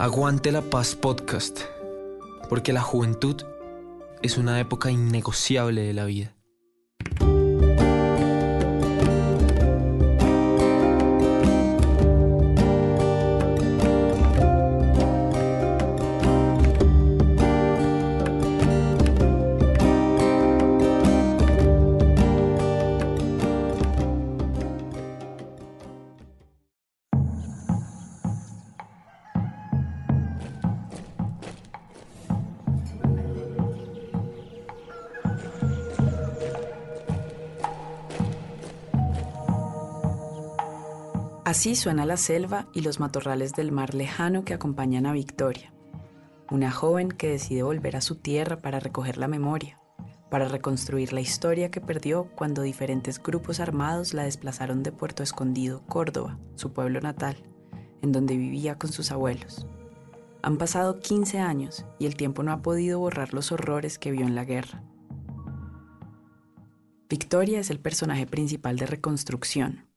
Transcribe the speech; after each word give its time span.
Aguante 0.00 0.52
la 0.52 0.62
paz 0.62 0.94
podcast, 0.94 1.62
porque 2.48 2.72
la 2.72 2.82
juventud 2.82 3.42
es 4.22 4.38
una 4.38 4.60
época 4.60 4.92
innegociable 4.92 5.82
de 5.82 5.92
la 5.92 6.04
vida. 6.04 6.37
Así 41.58 41.74
suena 41.74 42.06
la 42.06 42.16
selva 42.16 42.68
y 42.72 42.82
los 42.82 43.00
matorrales 43.00 43.52
del 43.52 43.72
mar 43.72 43.92
lejano 43.92 44.44
que 44.44 44.54
acompañan 44.54 45.06
a 45.06 45.12
Victoria, 45.12 45.74
una 46.52 46.70
joven 46.70 47.08
que 47.08 47.30
decide 47.30 47.64
volver 47.64 47.96
a 47.96 48.00
su 48.00 48.14
tierra 48.14 48.58
para 48.58 48.78
recoger 48.78 49.16
la 49.16 49.26
memoria, 49.26 49.80
para 50.30 50.46
reconstruir 50.46 51.12
la 51.12 51.20
historia 51.20 51.72
que 51.72 51.80
perdió 51.80 52.30
cuando 52.36 52.62
diferentes 52.62 53.20
grupos 53.20 53.58
armados 53.58 54.14
la 54.14 54.22
desplazaron 54.22 54.84
de 54.84 54.92
Puerto 54.92 55.24
Escondido, 55.24 55.82
Córdoba, 55.88 56.38
su 56.54 56.72
pueblo 56.72 57.00
natal, 57.00 57.42
en 58.02 58.12
donde 58.12 58.36
vivía 58.36 58.78
con 58.78 58.92
sus 58.92 59.10
abuelos. 59.10 59.66
Han 60.42 60.58
pasado 60.58 61.00
15 61.00 61.40
años 61.40 61.84
y 61.98 62.06
el 62.06 62.14
tiempo 62.14 62.44
no 62.44 62.52
ha 62.52 62.62
podido 62.62 63.00
borrar 63.00 63.34
los 63.34 63.50
horrores 63.50 63.98
que 63.98 64.12
vio 64.12 64.24
en 64.24 64.36
la 64.36 64.44
guerra. 64.44 64.84
Victoria 67.08 67.58
es 67.58 67.70
el 67.70 67.80
personaje 67.80 68.28
principal 68.28 68.76
de 68.76 68.86
Reconstrucción, 68.86 69.87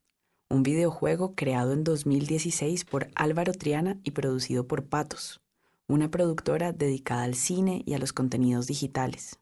un 0.51 0.63
videojuego 0.63 1.33
creado 1.33 1.71
en 1.71 1.85
2016 1.85 2.83
por 2.83 3.09
Álvaro 3.15 3.53
Triana 3.53 3.97
y 4.03 4.11
producido 4.11 4.67
por 4.67 4.85
Patos, 4.85 5.39
una 5.87 6.11
productora 6.11 6.73
dedicada 6.73 7.23
al 7.23 7.35
cine 7.35 7.83
y 7.85 7.93
a 7.93 7.99
los 7.99 8.11
contenidos 8.11 8.67
digitales. 8.67 9.39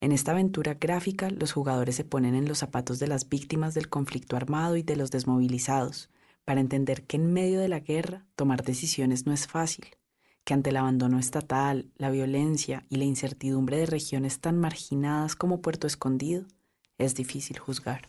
En 0.00 0.12
esta 0.12 0.30
aventura 0.32 0.74
gráfica, 0.74 1.30
los 1.30 1.52
jugadores 1.52 1.96
se 1.96 2.04
ponen 2.04 2.36
en 2.36 2.46
los 2.46 2.58
zapatos 2.58 3.00
de 3.00 3.08
las 3.08 3.28
víctimas 3.28 3.74
del 3.74 3.88
conflicto 3.88 4.36
armado 4.36 4.76
y 4.76 4.82
de 4.82 4.94
los 4.94 5.10
desmovilizados, 5.10 6.10
para 6.44 6.60
entender 6.60 7.02
que 7.02 7.16
en 7.16 7.32
medio 7.32 7.58
de 7.58 7.68
la 7.68 7.80
guerra 7.80 8.24
tomar 8.36 8.62
decisiones 8.62 9.26
no 9.26 9.32
es 9.32 9.48
fácil, 9.48 9.86
que 10.44 10.54
ante 10.54 10.70
el 10.70 10.76
abandono 10.76 11.18
estatal, 11.18 11.90
la 11.96 12.10
violencia 12.10 12.84
y 12.88 12.96
la 12.96 13.04
incertidumbre 13.04 13.78
de 13.78 13.86
regiones 13.86 14.38
tan 14.38 14.58
marginadas 14.58 15.34
como 15.34 15.60
Puerto 15.60 15.88
Escondido, 15.88 16.44
es 16.98 17.16
difícil 17.16 17.58
juzgar. 17.58 18.06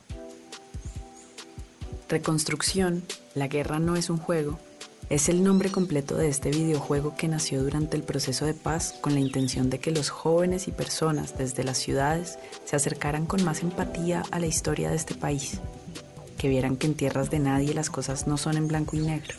Reconstrucción, 2.10 3.04
La 3.36 3.50
guerra 3.50 3.80
no 3.80 3.98
es 3.98 4.10
un 4.10 4.18
juego, 4.18 4.58
es 5.10 5.28
el 5.28 5.44
nombre 5.44 5.70
completo 5.70 6.16
de 6.16 6.30
este 6.30 6.52
videojuego 6.52 7.16
que 7.18 7.28
nació 7.28 7.62
durante 7.62 7.98
el 7.98 8.04
proceso 8.04 8.46
de 8.46 8.54
paz 8.54 8.96
con 9.02 9.14
la 9.14 9.20
intención 9.20 9.70
de 9.70 9.80
que 9.80 9.92
los 9.92 10.10
jóvenes 10.10 10.70
y 10.70 10.72
personas 10.72 11.38
desde 11.38 11.66
las 11.66 11.78
ciudades 11.78 12.40
se 12.64 12.78
acercaran 12.78 13.26
con 13.26 13.44
más 13.44 13.62
empatía 13.62 14.24
a 14.32 14.40
la 14.40 14.48
historia 14.48 14.90
de 14.90 14.96
este 14.96 15.16
país, 15.16 15.60
que 16.38 16.48
vieran 16.48 16.78
que 16.78 16.88
en 16.88 16.96
tierras 16.96 17.30
de 17.30 17.40
nadie 17.40 17.74
las 17.74 17.90
cosas 17.90 18.26
no 18.26 18.38
son 18.38 18.56
en 18.56 18.70
blanco 18.70 18.96
y 18.96 19.00
negro. 19.00 19.36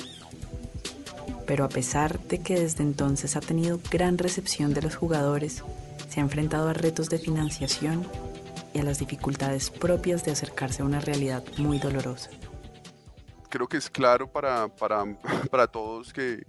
Pero 1.47 1.65
a 1.65 1.71
pesar 1.71 2.21
de 2.21 2.41
que 2.41 2.61
desde 2.61 2.83
entonces 2.83 3.35
ha 3.35 3.41
tenido 3.41 3.81
gran 3.91 4.19
recepción 4.19 4.75
de 4.75 4.83
los 4.83 4.95
jugadores, 4.95 5.65
se 6.11 6.21
ha 6.21 6.23
enfrentado 6.23 6.69
a 6.69 6.75
retos 6.75 7.09
de 7.09 7.19
financiación 7.19 8.07
y 8.75 8.79
a 8.79 8.83
las 8.83 8.99
dificultades 8.99 9.71
propias 9.71 10.23
de 10.27 10.33
acercarse 10.33 10.83
a 10.83 10.85
una 10.85 11.01
realidad 11.01 11.43
muy 11.57 11.79
dolorosa 11.79 12.29
creo 13.49 13.69
que 13.69 13.77
es 13.77 13.91
claro 13.91 14.31
para, 14.31 14.69
para, 14.69 15.05
para 15.51 15.67
todos 15.67 16.13
que, 16.13 16.45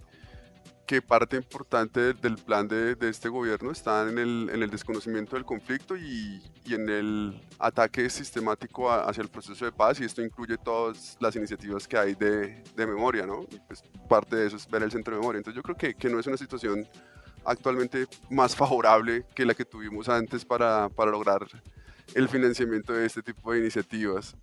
que 0.86 1.00
parte 1.00 1.36
importante 1.36 2.14
del 2.14 2.36
plan 2.36 2.66
de, 2.66 2.94
de, 2.94 3.08
este 3.08 3.28
gobierno 3.28 3.70
está 3.70 4.08
en 4.08 4.18
el, 4.18 4.50
en 4.52 4.62
el 4.62 4.70
desconocimiento 4.70 5.36
del 5.36 5.44
conflicto 5.44 5.96
y, 5.96 6.42
y, 6.64 6.74
en 6.74 6.88
el 6.88 7.40
ataque 7.58 8.10
sistemático 8.10 8.90
hacia 8.90 9.22
el 9.22 9.28
proceso 9.28 9.64
de 9.64 9.72
paz 9.72 10.00
y 10.00 10.04
esto 10.04 10.22
incluye 10.22 10.56
todas 10.58 11.16
las 11.20 11.36
iniciativas 11.36 11.86
que 11.86 11.96
hay 11.96 12.14
de, 12.14 12.62
de 12.74 12.86
memoria, 12.86 13.26
¿no? 13.26 13.46
Pues 13.66 13.82
parte 14.08 14.36
de 14.36 14.46
eso 14.48 14.56
es 14.56 14.68
ver 14.68 14.82
el 14.82 14.90
centro 14.90 15.14
de 15.14 15.20
memoria. 15.20 15.38
Entonces 15.38 15.56
yo 15.56 15.62
creo 15.62 15.76
que, 15.76 15.94
que, 15.94 16.08
no 16.08 16.18
es 16.18 16.26
una 16.26 16.36
situación 16.36 16.88
actualmente 17.44 18.06
más 18.28 18.56
favorable 18.56 19.24
que 19.34 19.44
la 19.44 19.54
que 19.54 19.64
tuvimos 19.64 20.08
antes 20.08 20.44
para, 20.44 20.88
para 20.88 21.10
lograr 21.10 21.46
el 22.14 22.28
financiamiento 22.28 22.92
de 22.92 23.06
este 23.06 23.22
tipo 23.22 23.52
de 23.52 23.60
iniciativas 23.60 24.36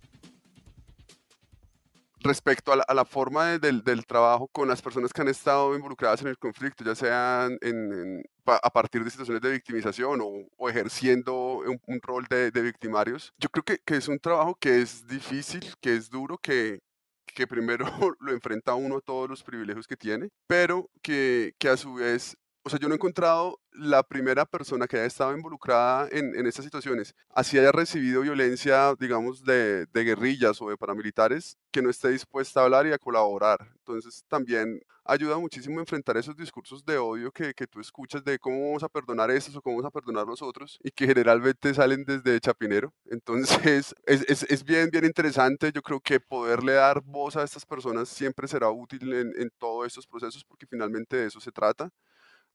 respecto 2.20 2.72
a 2.72 2.94
la, 2.94 3.04
forma 3.04 3.46
de, 3.46 3.58
del, 3.58 3.82
del, 3.82 4.06
trabajo 4.06 4.48
con 4.48 4.68
las 4.68 4.82
personas 4.82 5.12
que 5.12 5.22
han 5.22 5.28
estado 5.28 5.74
involucradas 5.74 6.22
en 6.22 6.28
el 6.28 6.38
conflicto, 6.38 6.84
ya 6.84 6.94
sean 6.94 7.58
en, 7.60 8.22
a 8.46 8.70
partir 8.70 9.04
de 9.04 9.10
situaciones 9.10 9.42
de 9.42 9.52
victimización 9.52 10.20
o, 10.22 10.68
ejerciendo 10.68 11.62
un, 11.86 12.00
rol 12.02 12.26
de, 12.28 12.50
de, 12.50 12.62
victimarios. 12.62 13.32
Yo 13.38 13.48
creo 13.48 13.64
que, 13.64 13.78
que, 13.84 13.96
es 13.96 14.08
un 14.08 14.18
trabajo 14.18 14.54
que 14.54 14.80
es 14.80 15.06
difícil, 15.06 15.74
que 15.80 15.94
es 15.96 16.10
duro, 16.10 16.38
que, 16.38 16.80
que 17.26 17.46
primero 17.46 17.86
lo 18.20 18.32
enfrenta 18.32 18.74
uno 18.74 18.96
a 18.98 19.00
todos 19.00 19.28
los 19.28 19.42
privilegios 19.42 19.86
que 19.86 19.96
tiene, 19.96 20.28
pero 20.46 20.90
que, 21.02 21.54
que 21.58 21.68
a 21.68 21.76
su 21.76 21.94
vez 21.94 22.36
o 22.62 22.70
sea, 22.70 22.78
yo 22.78 22.88
no 22.88 22.94
he 22.94 22.96
encontrado 22.96 23.60
la 23.72 24.02
primera 24.02 24.44
persona 24.44 24.86
que 24.86 24.96
haya 24.96 25.06
estado 25.06 25.34
involucrada 25.36 26.08
en, 26.10 26.34
en 26.34 26.46
estas 26.46 26.64
situaciones, 26.64 27.14
así 27.30 27.58
haya 27.58 27.72
recibido 27.72 28.22
violencia, 28.22 28.94
digamos, 28.98 29.44
de, 29.44 29.86
de, 29.86 30.04
guerrillas 30.04 30.60
o 30.60 30.68
de 30.68 30.76
paramilitares, 30.76 31.56
que 31.70 31.80
no 31.82 31.90
esté 31.90 32.08
dispuesta 32.10 32.60
a 32.60 32.64
hablar 32.64 32.86
y 32.86 32.92
a 32.92 32.98
colaborar. 32.98 33.58
Entonces, 33.78 34.24
también 34.28 34.80
ayuda 35.08 35.38
muchísimo 35.38 35.78
a 35.78 35.82
enfrentar 35.82 36.18
esos 36.18 36.36
discursos 36.36 36.84
de 36.84 36.98
odio 36.98 37.32
que, 37.32 37.54
que 37.54 37.66
tú 37.66 37.80
escuchas 37.80 38.22
de 38.22 38.38
cómo 38.38 38.66
vamos 38.66 38.82
a 38.82 38.88
perdonar 38.88 39.30
estos 39.30 39.56
o 39.56 39.62
cómo 39.62 39.76
vamos 39.76 39.88
a 39.88 39.90
perdonar 39.90 40.26
los 40.26 40.42
otros 40.42 40.78
y 40.82 40.90
que 40.90 41.06
generalmente 41.06 41.72
salen 41.72 42.04
desde 42.04 42.38
Chapinero. 42.40 42.92
Entonces, 43.06 43.94
es, 44.06 44.22
es, 44.28 44.42
es 44.42 44.64
bien, 44.64 44.90
bien 44.90 45.04
interesante. 45.06 45.72
Yo 45.72 45.80
creo 45.82 46.00
que 46.00 46.20
poderle 46.20 46.74
dar 46.74 47.00
voz 47.02 47.36
a 47.36 47.42
estas 47.42 47.64
personas 47.64 48.08
siempre 48.08 48.46
será 48.46 48.70
útil 48.70 49.12
en, 49.14 49.32
en 49.40 49.50
todos 49.58 49.86
estos 49.86 50.06
procesos 50.06 50.44
porque 50.44 50.66
finalmente 50.66 51.16
de 51.16 51.26
eso 51.26 51.40
se 51.40 51.52
trata. 51.52 51.90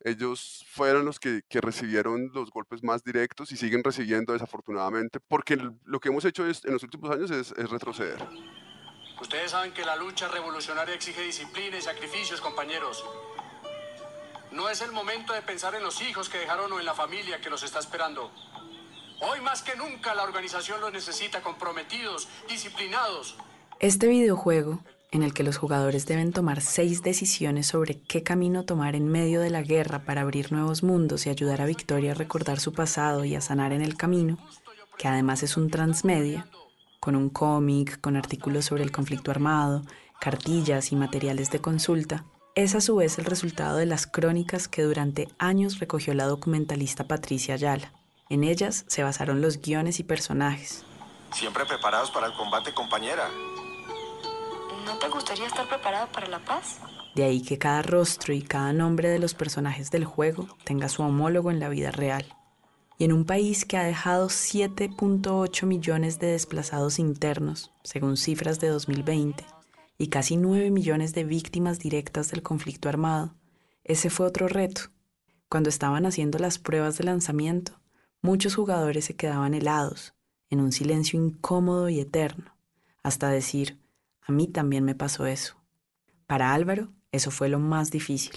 Ellos 0.05 0.65
fueron 0.67 1.05
los 1.05 1.19
que, 1.19 1.43
que, 1.47 1.61
recibieron 1.61 2.29
los 2.33 2.51
golpes 2.51 2.83
más 2.83 3.03
directos 3.03 3.51
y 3.53 3.57
siguen 3.57 3.83
recibiendo 3.83 4.33
desafortunadamente, 4.33 5.19
porque 5.21 5.57
lo 5.85 5.99
que 5.99 6.09
hemos 6.09 6.25
hecho 6.25 6.45
es, 6.45 6.65
en 6.65 6.73
los 6.73 6.83
últimos 6.83 7.09
años 7.09 7.31
es, 7.31 7.53
es 7.57 7.69
retroceder. 7.69 8.17
Ustedes 9.21 9.51
saben 9.51 9.71
que 9.71 9.85
la 9.85 9.95
lucha 9.95 10.27
revolucionaria 10.27 10.93
exige 10.93 11.21
disciplina 11.21 11.77
y 11.77 11.81
sacrificios, 11.81 12.41
compañeros. 12.41 13.05
No 14.51 14.69
es 14.69 14.81
el 14.81 14.91
momento 14.91 15.31
de 15.33 15.41
pensar 15.41 15.73
en 15.75 15.83
los 15.83 16.01
hijos 16.01 16.27
que 16.27 16.37
dejaron 16.37 16.71
o 16.73 16.79
en 16.79 16.85
la 16.85 16.93
familia 16.93 17.39
que 17.39 17.49
los 17.49 17.63
está 17.63 17.79
esperando. 17.79 18.29
Hoy 19.21 19.39
más 19.39 19.61
que 19.61 19.77
nunca 19.77 20.13
la 20.13 20.23
organización 20.23 20.81
los 20.81 20.91
necesita 20.91 21.41
comprometidos, 21.41 22.27
disciplinados. 22.49 23.37
Este 23.79 24.07
videojuego 24.07 24.83
en 25.13 25.21
el 25.21 25.33
que 25.33 25.43
los 25.43 25.57
jugadores 25.57 26.07
deben 26.07 26.33
tomar 26.33 26.59
seis 26.59 27.03
decisiones 27.03 27.67
sobre 27.67 27.99
qué 27.99 28.23
camino 28.23 28.65
tomar 28.65 28.95
en 28.95 29.07
medio 29.07 29.41
de 29.41 29.51
la 29.51 29.61
guerra 29.61 30.05
para 30.05 30.21
abrir 30.21 30.51
nuevos 30.51 30.81
mundos 30.81 31.27
y 31.27 31.29
ayudar 31.29 31.61
a 31.61 31.67
Victoria 31.67 32.11
a 32.11 32.15
recordar 32.15 32.59
su 32.59 32.73
pasado 32.73 33.23
y 33.23 33.35
a 33.35 33.41
sanar 33.41 33.73
en 33.73 33.83
el 33.83 33.95
camino, 33.95 34.39
que 34.97 35.07
además 35.07 35.43
es 35.43 35.55
un 35.55 35.69
transmedia, 35.69 36.47
con 36.99 37.15
un 37.15 37.29
cómic, 37.29 38.01
con 38.01 38.15
artículos 38.15 38.65
sobre 38.65 38.83
el 38.83 38.91
conflicto 38.91 39.29
armado, 39.29 39.83
cartillas 40.19 40.91
y 40.91 40.95
materiales 40.95 41.51
de 41.51 41.59
consulta, 41.59 42.25
es 42.55 42.73
a 42.73 42.81
su 42.81 42.95
vez 42.95 43.19
el 43.19 43.25
resultado 43.25 43.77
de 43.77 43.85
las 43.85 44.07
crónicas 44.07 44.67
que 44.67 44.81
durante 44.81 45.27
años 45.37 45.79
recogió 45.79 46.15
la 46.15 46.25
documentalista 46.25 47.03
Patricia 47.03 47.53
Ayala. 47.53 47.91
En 48.29 48.43
ellas 48.43 48.85
se 48.87 49.03
basaron 49.03 49.41
los 49.41 49.61
guiones 49.61 49.99
y 49.99 50.03
personajes. 50.03 50.85
Siempre 51.33 51.65
preparados 51.65 52.09
para 52.09 52.27
el 52.27 52.33
combate, 52.33 52.73
compañera. 52.73 53.29
¿No 54.85 54.97
te 54.97 55.07
gustaría 55.07 55.47
estar 55.47 55.67
preparado 55.69 56.11
para 56.11 56.27
la 56.27 56.39
paz? 56.39 56.79
De 57.15 57.23
ahí 57.23 57.41
que 57.41 57.57
cada 57.57 57.81
rostro 57.81 58.33
y 58.33 58.41
cada 58.41 58.73
nombre 58.73 59.07
de 59.07 59.19
los 59.19 59.33
personajes 59.33 59.91
del 59.91 60.03
juego 60.03 60.47
tenga 60.65 60.89
su 60.89 61.03
homólogo 61.03 61.51
en 61.51 61.59
la 61.59 61.69
vida 61.69 61.91
real. 61.91 62.25
Y 62.97 63.05
en 63.05 63.13
un 63.13 63.25
país 63.25 63.65
que 63.65 63.77
ha 63.77 63.83
dejado 63.83 64.27
7.8 64.27 65.65
millones 65.65 66.19
de 66.19 66.27
desplazados 66.27 66.99
internos, 66.99 67.71
según 67.83 68.17
cifras 68.17 68.59
de 68.59 68.67
2020, 68.67 69.45
y 69.97 70.07
casi 70.07 70.35
9 70.35 70.69
millones 70.69 71.13
de 71.13 71.23
víctimas 71.23 71.79
directas 71.79 72.31
del 72.31 72.43
conflicto 72.43 72.89
armado, 72.89 73.35
ese 73.83 74.09
fue 74.09 74.25
otro 74.25 74.47
reto. 74.47 74.81
Cuando 75.47 75.69
estaban 75.69 76.05
haciendo 76.05 76.39
las 76.39 76.59
pruebas 76.59 76.97
de 76.97 77.05
lanzamiento, 77.05 77.79
muchos 78.21 78.55
jugadores 78.55 79.05
se 79.05 79.15
quedaban 79.15 79.53
helados, 79.53 80.13
en 80.49 80.59
un 80.59 80.71
silencio 80.71 81.23
incómodo 81.23 81.89
y 81.89 81.99
eterno, 81.99 82.55
hasta 83.01 83.29
decir, 83.29 83.82
a 84.25 84.31
mí 84.31 84.47
también 84.47 84.85
me 84.85 84.95
pasó 84.95 85.25
eso. 85.25 85.55
Para 86.27 86.53
Álvaro, 86.53 86.89
eso 87.11 87.29
fue 87.29 87.49
lo 87.49 87.59
más 87.59 87.91
difícil, 87.91 88.33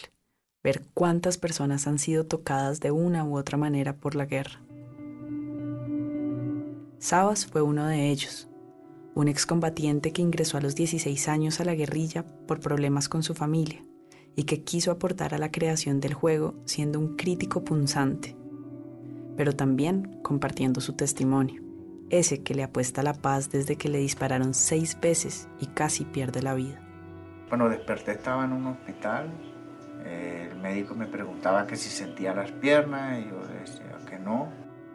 ver 0.63 0.83
cuántas 0.95 1.39
personas 1.39 1.87
han 1.87 1.99
sido 1.99 2.27
tocadas 2.27 2.81
de 2.81 2.91
una 2.91 3.25
u 3.25 3.37
otra 3.37 3.57
manera 3.57 3.97
por 3.97 4.15
la 4.15 4.27
guerra. 4.27 4.61
Sabas 6.99 7.47
fue 7.47 7.63
uno 7.63 7.87
de 7.87 8.11
ellos, 8.11 8.49
un 9.15 9.29
excombatiente 9.29 10.13
que 10.13 10.23
ingresó 10.23 10.59
a 10.59 10.61
los 10.61 10.75
16 10.75 11.29
años 11.29 11.61
a 11.61 11.65
la 11.65 11.75
guerrilla 11.75 12.25
por 12.47 12.61
problemas 12.61 13.09
con 13.09 13.23
su 13.23 13.35
familia 13.35 13.83
y 14.35 14.45
que 14.45 14.63
quiso 14.65 14.91
aportar 14.91 15.35
a 15.35 15.39
la 15.39 15.51
creación 15.51 16.01
del 16.01 16.15
juego 16.15 16.55
siendo 16.65 16.99
un 16.99 17.17
crítico 17.17 17.65
punzante, 17.65 18.37
pero 19.37 19.55
también 19.55 20.21
compartiendo 20.23 20.81
su 20.81 20.95
testimonio 20.95 21.66
ese 22.11 22.43
que 22.43 22.55
le 22.55 22.63
apuesta 22.63 23.03
la 23.03 23.15
paz 23.15 23.51
desde 23.51 23.77
que 23.77 23.89
le 23.89 23.99
dispararon 23.99 24.55
seis 24.55 24.99
veces 25.01 25.49
y 25.61 25.67
casi 25.67 26.05
pierde 26.05 26.43
la 26.43 26.55
vida. 26.55 26.81
Cuando 27.49 27.69
desperté 27.69 28.13
estaba 28.13 28.45
en 28.45 28.53
un 28.53 28.67
hospital, 28.67 29.31
el 30.05 30.57
médico 30.57 30.95
me 30.95 31.07
preguntaba 31.07 31.67
que 31.67 31.77
si 31.77 31.89
sentía 31.89 32.35
las 32.35 32.53
piernas 32.53 33.19
y 33.19 33.29
yo 33.29 33.41
decía 33.61 33.99
que 34.09 34.19
no. 34.19 34.49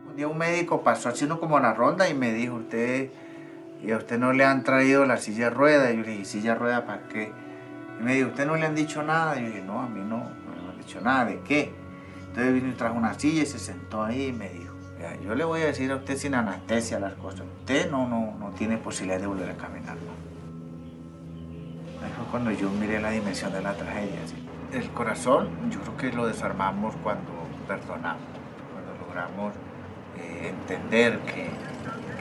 Un 0.10 0.16
día 0.16 0.28
un 0.28 0.38
médico 0.38 0.84
pasó 0.84 1.10
haciendo 1.10 1.40
como 1.40 1.60
la 1.60 1.74
ronda 1.74 2.10
y 2.10 2.13
me 2.13 2.34
dijo, 2.34 2.56
usted, 2.56 3.10
y 3.84 3.92
a 3.92 3.98
usted 3.98 4.18
no 4.18 4.34
le 4.34 4.46
han 4.46 4.63
traído 4.63 5.06
la 5.06 5.18
silla 5.18 5.46
de 5.46 5.50
rueda. 5.52 5.92
Y 5.92 5.98
yo 5.98 6.04
le 6.04 6.12
dije, 6.12 6.25
¿silla 6.25 6.54
de 6.54 6.60
rueda 6.60 6.86
para 6.86 7.08
qué? 7.08 7.31
Y 8.00 8.04
me 8.04 8.16
dijo, 8.16 8.30
¿usted 8.30 8.46
no 8.46 8.56
le 8.56 8.66
han 8.66 8.75
dicho 8.75 9.04
nada? 9.04 9.40
Y 9.40 9.44
yo 9.44 9.48
dije, 9.48 9.62
no, 9.62 9.81
a 9.81 9.88
mí 9.88 10.02
no, 10.02 10.18
no 10.18 10.63
me 10.63 10.72
han 10.72 10.78
dicho 10.78 11.02
nada, 11.02 11.25
¿de 11.25 11.40
qué? 11.42 11.74
Entonces 12.28 12.54
vino 12.54 12.69
y 12.69 12.74
trajo 12.74 12.96
una 12.96 13.13
silla 13.18 13.44
y 13.44 13.46
se 13.46 13.60
sentó 13.60 14.04
ahí 14.04 14.28
y 14.28 14.34
me 14.34 14.50
dijo, 14.50 14.70
yo 15.24 15.36
le 15.36 15.44
voy 15.44 15.62
a 15.62 15.65
decir 15.65 15.92
a 15.92 15.98
usted 15.98 16.18
sin 16.18 16.36
anestesia 16.36 17.00
las 17.00 17.13
cosas. 17.13 17.42
Usted 17.59 17.89
no, 17.89 18.07
no, 18.07 18.36
no 18.38 18.50
tiene 18.51 18.77
posibilidad 18.77 19.19
de 19.19 19.27
volver 19.27 19.50
a 19.50 19.56
caminar. 19.56 19.98
Ahí 22.03 22.12
fue 22.15 22.25
cuando 22.31 22.51
yo 22.51 22.69
miré 22.69 23.00
la 23.00 23.12
dimensión 23.12 23.51
de 23.53 23.62
la 23.62 23.74
tragedia. 23.74 24.19
El 24.74 24.89
corazón, 24.92 25.50
yo 25.69 25.80
creo 25.81 25.98
que 25.98 26.12
lo 26.12 26.27
desarmamos 26.27 26.95
cuando 27.03 27.31
perdonamos, 27.68 28.24
cuando 28.74 29.06
logramos 29.06 29.53
eh, 30.18 30.50
entender 30.50 31.19
que, 31.19 31.50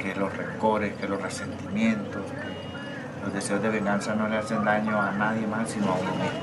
que, 0.03 0.15
los 0.19 0.37
rencores, 0.37 0.95
que 0.95 1.09
los 1.09 1.21
resentimientos, 1.21 2.23
que 2.25 3.25
los 3.25 3.33
deseos 3.33 3.63
de 3.63 3.69
venganza 3.69 4.15
no 4.15 4.29
le 4.29 4.37
hacen 4.37 4.65
daño 4.65 5.01
a 5.01 5.13
nadie 5.13 5.47
más, 5.47 5.71
sino 5.71 5.87
a 5.87 5.95
uno 5.95 6.11
mismo. 6.13 6.41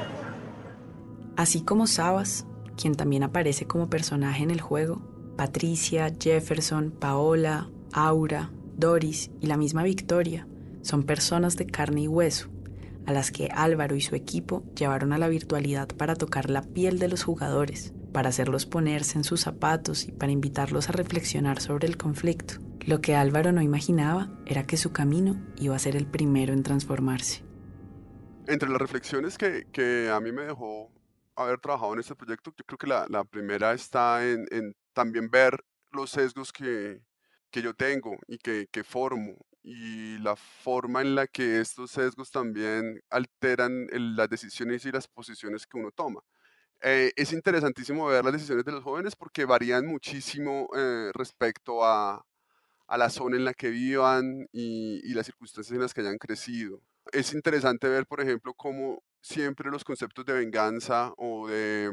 Así 1.35 1.63
como 1.63 1.87
Sabas, 1.87 2.47
quien 2.75 2.95
también 2.95 3.23
aparece 3.23 3.67
como 3.67 3.89
personaje 3.89 4.43
en 4.43 4.51
el 4.51 4.61
juego, 4.61 5.01
Patricia, 5.37 6.11
Jefferson, 6.19 6.91
Paola, 6.91 7.69
Aura, 7.93 8.51
Doris 8.75 9.29
y 9.39 9.47
la 9.47 9.55
misma 9.55 9.83
Victoria 9.83 10.47
son 10.81 11.03
personas 11.03 11.57
de 11.57 11.67
carne 11.67 12.01
y 12.01 12.07
hueso, 12.07 12.49
a 13.05 13.13
las 13.13 13.31
que 13.31 13.49
Álvaro 13.53 13.95
y 13.95 14.01
su 14.01 14.15
equipo 14.15 14.63
llevaron 14.75 15.13
a 15.13 15.17
la 15.17 15.27
virtualidad 15.27 15.89
para 15.89 16.15
tocar 16.15 16.49
la 16.49 16.61
piel 16.61 16.97
de 16.97 17.07
los 17.07 17.23
jugadores, 17.23 17.93
para 18.11 18.29
hacerlos 18.29 18.65
ponerse 18.65 19.17
en 19.17 19.23
sus 19.23 19.41
zapatos 19.41 20.07
y 20.07 20.11
para 20.11 20.31
invitarlos 20.31 20.89
a 20.89 20.93
reflexionar 20.93 21.61
sobre 21.61 21.87
el 21.87 21.97
conflicto. 21.97 22.55
Lo 22.85 23.01
que 23.01 23.15
Álvaro 23.15 23.51
no 23.51 23.61
imaginaba 23.61 24.29
era 24.45 24.63
que 24.63 24.77
su 24.77 24.91
camino 24.91 25.45
iba 25.57 25.75
a 25.75 25.79
ser 25.79 25.95
el 25.95 26.07
primero 26.07 26.53
en 26.53 26.63
transformarse. 26.63 27.43
Entre 28.47 28.69
las 28.69 28.79
reflexiones 28.79 29.37
que, 29.37 29.67
que 29.71 30.09
a 30.09 30.19
mí 30.19 30.31
me 30.31 30.43
dejó 30.43 30.89
haber 31.35 31.59
trabajado 31.59 31.93
en 31.93 31.99
este 31.99 32.15
proyecto, 32.15 32.53
yo 32.57 32.65
creo 32.65 32.77
que 32.77 32.87
la, 32.87 33.05
la 33.09 33.23
primera 33.23 33.73
está 33.73 34.25
en, 34.25 34.47
en 34.51 34.73
también 34.97 35.29
ver 35.29 35.63
los 35.91 36.09
sesgos 36.09 36.51
que, 36.51 36.99
que 37.51 37.61
yo 37.61 37.75
tengo 37.75 38.17
y 38.27 38.39
que, 38.39 38.67
que, 38.71 38.83
formo 38.83 39.37
y 39.61 40.17
la 40.19 40.35
forma 40.35 41.01
en 41.01 41.13
la 41.13 41.27
que 41.27 41.59
estos 41.61 41.91
sesgos 41.91 42.31
también 42.31 42.99
alteran 43.11 43.87
las 43.91 44.27
decisiones 44.27 44.85
y 44.85 44.91
las 44.91 45.07
posiciones 45.07 45.67
que 45.67 45.77
uno 45.77 45.91
toma. 45.91 46.21
Eh, 46.81 47.11
es 47.15 47.31
interesantísimo 47.31 48.07
ver 48.07 48.23
las 48.25 48.33
decisiones 48.33 48.65
de 48.65 48.71
los 48.71 48.83
jóvenes 48.83 49.15
porque 49.15 49.45
varían 49.45 49.85
muchísimo 49.85 50.67
eh, 50.75 51.11
respecto 51.13 51.85
a, 51.85 52.25
a, 52.87 52.97
la 52.97 53.09
zona 53.11 53.37
en 53.37 53.45
la 53.45 53.53
que 53.53 53.69
vivan 53.69 54.47
y, 54.51 55.01
y, 55.03 55.13
las 55.13 55.27
circunstancias 55.27 55.75
en 55.75 55.81
las 55.81 55.93
que 55.93 56.01
hayan 56.01 56.17
crecido. 56.17 56.81
Es 57.11 57.33
interesante 57.33 57.87
ver, 57.87 58.07
por 58.07 58.21
ejemplo, 58.21 58.53
cómo 58.55 59.03
siempre 59.21 59.69
los 59.69 59.83
conceptos 59.83 60.25
de 60.25 60.33
venganza 60.33 61.13
o 61.17 61.47
de, 61.47 61.91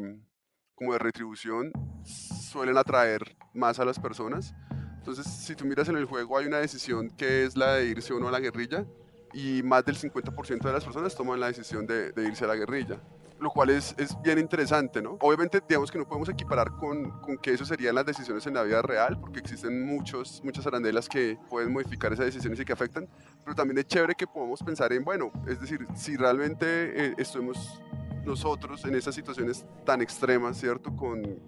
como 0.74 0.92
de 0.92 0.98
retribución 0.98 1.72
suelen 2.04 2.76
atraer 2.76 3.36
más 3.52 3.78
a 3.78 3.84
las 3.84 3.98
personas. 3.98 4.54
Entonces, 4.98 5.26
si 5.26 5.54
tú 5.54 5.64
miras 5.66 5.88
en 5.88 5.96
el 5.96 6.06
juego, 6.06 6.38
hay 6.38 6.46
una 6.46 6.58
decisión 6.58 7.10
que 7.10 7.44
es 7.44 7.56
la 7.56 7.74
de 7.74 7.86
irse 7.86 8.12
o 8.12 8.18
no 8.18 8.28
a 8.28 8.30
la 8.30 8.40
guerrilla, 8.40 8.86
y 9.34 9.62
más 9.62 9.84
del 9.84 9.96
50% 9.96 10.62
de 10.62 10.72
las 10.72 10.84
personas 10.84 11.14
toman 11.14 11.40
la 11.40 11.48
decisión 11.48 11.86
de, 11.86 12.12
de, 12.12 12.28
irse 12.28 12.44
a 12.44 12.48
la 12.48 12.54
guerrilla, 12.54 13.00
lo 13.40 13.50
cual 13.50 13.70
es, 13.70 13.94
es 13.98 14.16
bien 14.22 14.38
interesante, 14.38 15.02
¿no? 15.02 15.18
Obviamente, 15.20 15.60
digamos 15.68 15.90
que 15.90 15.98
no 15.98 16.06
podemos 16.06 16.28
equiparar 16.28 16.70
con, 16.76 17.10
con, 17.20 17.36
que 17.38 17.52
eso 17.52 17.64
serían 17.64 17.96
las 17.96 18.06
decisiones 18.06 18.46
en 18.46 18.54
la 18.54 18.62
vida 18.62 18.80
real, 18.80 19.18
porque 19.20 19.40
existen 19.40 19.84
muchos, 19.84 20.40
muchas 20.44 20.66
arandelas 20.66 21.08
que 21.08 21.36
pueden 21.50 21.72
modificar 21.72 22.12
esas 22.12 22.26
decisiones 22.26 22.60
y 22.60 22.64
que 22.64 22.72
afectan, 22.72 23.08
pero 23.42 23.56
también 23.56 23.78
es 23.78 23.86
chévere 23.86 24.14
que 24.14 24.26
podamos 24.26 24.62
pensar 24.62 24.92
en, 24.92 25.04
bueno, 25.04 25.32
es 25.48 25.60
decir, 25.60 25.86
si 25.96 26.16
realmente 26.16 26.66
eh, 27.08 27.14
estamos 27.18 27.82
nosotros 28.24 28.84
en 28.84 28.94
esas 28.94 29.14
situaciones 29.14 29.66
tan 29.84 30.02
extremas, 30.02 30.58
¿cierto? 30.58 30.94
Con, 30.96 31.40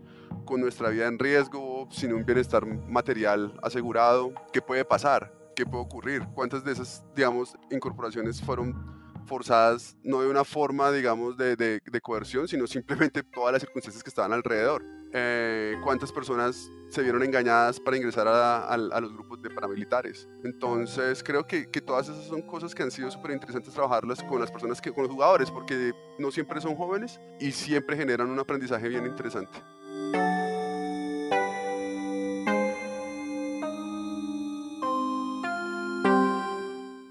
con 0.44 0.60
nuestra 0.60 0.90
vida 0.90 1.06
en 1.06 1.18
riesgo, 1.18 1.88
sin 1.90 2.12
un 2.12 2.24
bienestar 2.24 2.66
material 2.66 3.58
asegurado, 3.62 4.32
¿qué 4.52 4.62
puede 4.62 4.84
pasar? 4.84 5.32
¿Qué 5.54 5.64
puede 5.64 5.84
ocurrir? 5.84 6.22
¿Cuántas 6.34 6.64
de 6.64 6.72
esas, 6.72 7.04
digamos, 7.14 7.56
incorporaciones 7.70 8.40
fueron 8.40 8.96
forzadas 9.26 9.96
no 10.02 10.22
de 10.22 10.28
una 10.28 10.44
forma, 10.44 10.90
digamos, 10.90 11.36
de, 11.36 11.56
de, 11.56 11.80
de 11.84 12.00
coerción, 12.00 12.48
sino 12.48 12.66
simplemente 12.66 13.22
todas 13.22 13.52
las 13.52 13.62
circunstancias 13.62 14.02
que 14.02 14.10
estaban 14.10 14.32
alrededor. 14.32 14.82
Eh, 15.18 15.78
cuántas 15.82 16.12
personas 16.12 16.70
se 16.90 17.02
vieron 17.02 17.22
engañadas 17.22 17.80
para 17.80 17.96
ingresar 17.96 18.28
a, 18.28 18.68
a, 18.68 18.76
los 18.76 19.14
grupos 19.14 19.40
de 19.40 19.48
paramilitares. 19.48 20.28
Entonces 20.44 21.24
creo 21.24 21.46
que, 21.46 21.70
que 21.70 21.80
todas 21.80 22.10
esas 22.10 22.26
son 22.26 22.42
cosas 22.42 22.74
que 22.74 22.82
han 22.82 22.90
sido 22.90 23.10
súper 23.10 23.30
interesantes 23.30 23.72
trabajarlas 23.72 24.22
con 24.22 24.38
las 24.40 24.50
personas, 24.50 24.78
que, 24.78 24.92
con 24.92 25.04
los 25.04 25.12
jugadores, 25.12 25.50
porque 25.50 25.94
no 26.18 26.30
siempre 26.30 26.60
son 26.60 26.76
jóvenes 26.76 27.18
y 27.40 27.52
siempre 27.52 27.96
generan 27.96 28.28
un 28.28 28.38
aprendizaje 28.38 28.90
bien 28.90 29.06
interesante. 29.06 29.58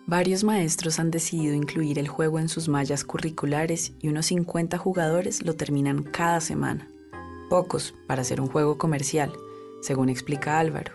Varios 0.06 0.44
maestros 0.44 1.00
han 1.00 1.10
decidido 1.10 1.56
incluir 1.56 1.98
el 1.98 2.08
juego 2.08 2.38
en 2.38 2.50
sus 2.50 2.70
mallas 2.70 3.04
curriculares 3.04 3.94
y 4.00 4.10
unos 4.10 4.28
50 4.28 4.78
jugadores 4.78 5.44
lo 5.44 5.56
terminan 5.56 6.04
cada 6.04 6.40
semana. 6.40 6.88
Pocos 7.50 7.94
para 8.08 8.22
hacer 8.22 8.42
un 8.42 8.48
juego 8.48 8.78
comercial, 8.78 9.34
según 9.82 10.10
explica 10.10 10.60
Álvaro, 10.60 10.94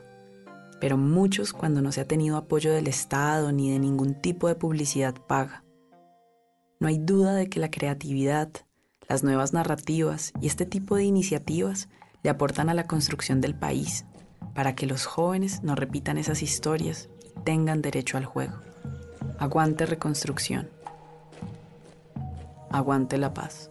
pero 0.80 0.96
muchos 0.96 1.52
cuando 1.52 1.82
no 1.82 1.92
se 1.92 2.00
ha 2.00 2.08
tenido 2.08 2.36
apoyo 2.36 2.72
del 2.72 2.88
Estado 2.88 3.52
ni 3.52 3.70
de 3.70 3.78
ningún 3.78 4.20
tipo 4.20 4.48
de 4.48 4.56
publicidad 4.56 5.14
paga. 5.14 5.64
No 6.80 6.88
hay 6.88 6.98
duda 6.98 7.34
de 7.34 7.48
que 7.48 7.60
la 7.60 7.70
creatividad, 7.70 8.50
las 9.08 9.22
nuevas 9.22 9.52
narrativas 9.52 10.32
y 10.40 10.46
este 10.46 10.66
tipo 10.66 10.96
de 10.96 11.04
iniciativas 11.04 11.88
le 12.22 12.30
aportan 12.30 12.68
a 12.68 12.74
la 12.74 12.86
construcción 12.86 13.40
del 13.40 13.54
país 13.54 14.06
para 14.54 14.74
que 14.74 14.86
los 14.86 15.06
jóvenes 15.06 15.62
no 15.62 15.74
repitan 15.74 16.18
esas 16.18 16.42
historias 16.42 17.08
y 17.24 17.40
tengan 17.42 17.82
derecho 17.82 18.16
al 18.16 18.24
juego. 18.24 18.54
Aguante 19.38 19.86
reconstrucción. 19.86 20.68
Aguante 22.70 23.18
la 23.18 23.34
paz. 23.34 23.70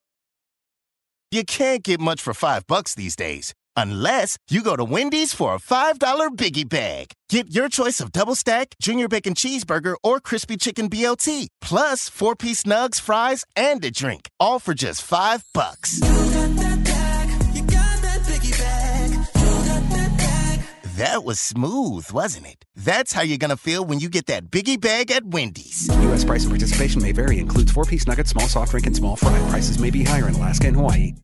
You 1.33 1.45
can't 1.45 1.81
get 1.81 2.01
much 2.01 2.19
for 2.19 2.33
five 2.33 2.67
bucks 2.67 2.93
these 2.93 3.15
days. 3.15 3.53
Unless 3.77 4.37
you 4.49 4.61
go 4.61 4.75
to 4.75 4.83
Wendy's 4.83 5.33
for 5.33 5.55
a 5.55 5.59
$5 5.59 6.35
biggie 6.35 6.67
bag. 6.67 7.13
Get 7.29 7.55
your 7.55 7.69
choice 7.69 8.01
of 8.01 8.11
double 8.11 8.35
stack, 8.35 8.75
junior 8.81 9.07
bacon 9.07 9.33
cheeseburger, 9.33 9.95
or 10.03 10.19
crispy 10.19 10.57
chicken 10.57 10.89
BLT, 10.89 11.47
plus 11.61 12.09
four 12.09 12.35
piece 12.35 12.63
nugs, 12.63 12.99
fries, 12.99 13.45
and 13.55 13.83
a 13.85 13.91
drink. 13.91 14.27
All 14.41 14.59
for 14.59 14.73
just 14.73 15.03
five 15.03 15.45
bucks. 15.53 16.01
That 21.01 21.23
was 21.23 21.39
smooth, 21.39 22.11
wasn't 22.11 22.45
it? 22.45 22.63
That's 22.75 23.11
how 23.11 23.23
you're 23.23 23.39
gonna 23.39 23.57
feel 23.57 23.83
when 23.83 23.99
you 23.99 24.07
get 24.07 24.27
that 24.27 24.51
biggie 24.51 24.79
bag 24.79 25.09
at 25.09 25.25
Wendy's. 25.25 25.89
U.S. 26.01 26.23
price 26.23 26.43
and 26.43 26.51
participation 26.51 27.01
may 27.01 27.11
vary. 27.11 27.39
Includes 27.39 27.71
four 27.71 27.85
piece 27.85 28.05
nuggets, 28.05 28.29
small 28.29 28.47
soft 28.47 28.69
drink, 28.69 28.85
and 28.85 28.95
small 28.95 29.15
fry. 29.15 29.35
Prices 29.49 29.79
may 29.79 29.89
be 29.89 30.03
higher 30.03 30.27
in 30.27 30.35
Alaska 30.35 30.67
and 30.67 30.75
Hawaii. 30.75 31.15